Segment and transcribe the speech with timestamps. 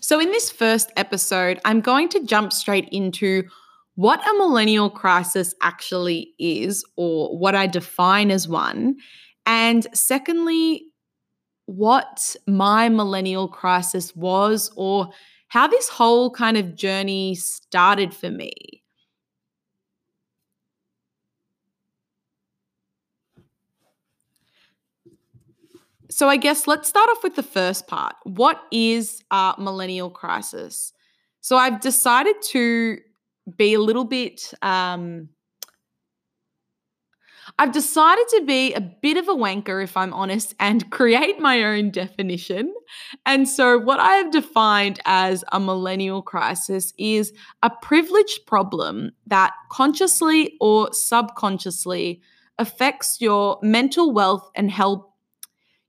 [0.00, 3.44] So, in this first episode, I'm going to jump straight into
[3.94, 8.96] what a millennial crisis actually is, or what I define as one.
[9.46, 10.86] And secondly,
[11.66, 15.08] what my millennial crisis was, or
[15.48, 18.81] how this whole kind of journey started for me.
[26.12, 28.14] So, I guess let's start off with the first part.
[28.24, 30.92] What is a millennial crisis?
[31.40, 32.98] So, I've decided to
[33.56, 35.28] be a little bit um,
[37.58, 41.62] I've decided to be a bit of a wanker, if I'm honest, and create my
[41.62, 42.72] own definition.
[43.26, 49.52] And so, what I have defined as a millennial crisis is a privileged problem that
[49.70, 52.22] consciously or subconsciously
[52.58, 55.04] affects your mental wealth and health.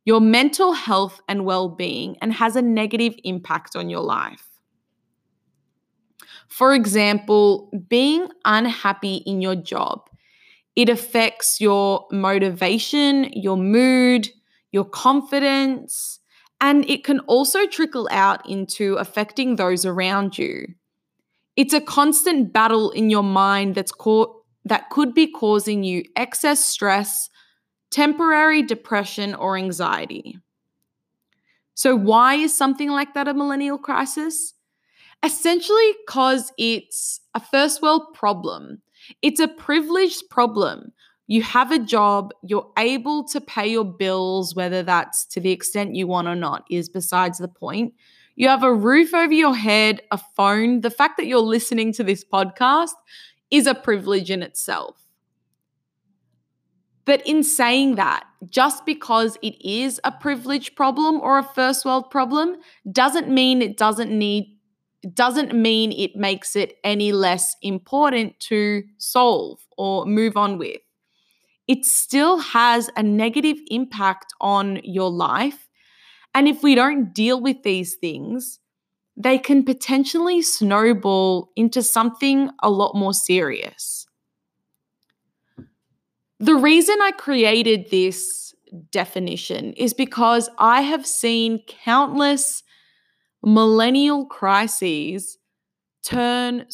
[0.06, 4.48] Your mental health and well being, and has a negative impact on your life.
[6.48, 10.10] For example, being unhappy in your job
[10.76, 14.30] it affects your motivation, your mood,
[14.72, 16.20] your confidence,
[16.60, 20.66] and it can also trickle out into affecting those around you.
[21.56, 23.92] It's a constant battle in your mind that's
[24.66, 27.30] that could be causing you excess stress,
[27.94, 30.40] temporary depression, or anxiety.
[31.76, 34.54] So, why is something like that a millennial crisis?
[35.24, 38.82] Essentially, because it's a first world problem
[39.22, 40.92] it's a privileged problem.
[41.28, 45.96] You have a job, you're able to pay your bills, whether that's to the extent
[45.96, 47.94] you want or not, is besides the point.
[48.36, 50.82] You have a roof over your head, a phone.
[50.82, 52.94] The fact that you're listening to this podcast
[53.52, 55.03] is a privilege in itself.
[57.06, 62.10] But in saying that, just because it is a privilege problem or a first world
[62.10, 62.58] problem
[62.92, 64.50] doesn't mean it doesn't need
[65.14, 70.80] doesn't mean it makes it any less important to solve or move on with.
[71.68, 75.68] It still has a negative impact on your life.
[76.34, 78.60] And if we don't deal with these things,
[79.18, 84.08] they can potentially snowball into something a lot more serious.
[86.44, 88.54] The reason I created this
[88.92, 92.64] definition is because I have seen countless
[93.42, 95.38] millennial crises
[96.04, 96.66] turn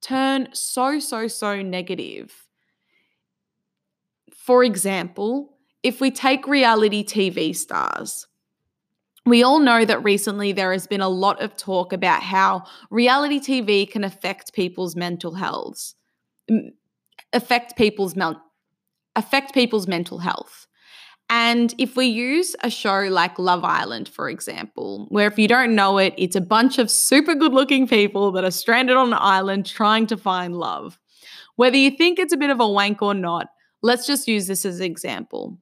[0.00, 2.46] turn so so so negative.
[4.32, 8.28] For example, if we take reality TV stars,
[9.26, 13.40] we all know that recently there has been a lot of talk about how reality
[13.40, 15.94] TV can affect people's mental health,
[17.32, 18.14] affect people's
[19.16, 20.66] affect people's mental health.
[21.28, 25.76] And if we use a show like Love Island, for example, where if you don't
[25.76, 29.18] know it, it's a bunch of super good looking people that are stranded on an
[29.20, 30.98] island trying to find love.
[31.54, 33.46] Whether you think it's a bit of a wank or not,
[33.80, 35.58] let's just use this as an example.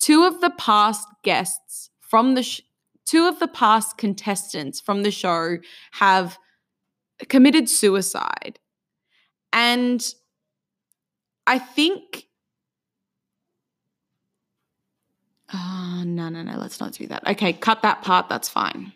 [0.00, 2.60] Two of the past guests from the
[3.04, 5.58] two of the past contestants from the show
[5.92, 6.36] have
[7.28, 8.58] committed suicide.
[9.52, 10.04] And
[11.46, 12.26] I think
[16.28, 16.58] no, no, no.
[16.58, 17.26] Let's not do that.
[17.28, 18.28] Okay, cut that part.
[18.28, 18.92] That's fine.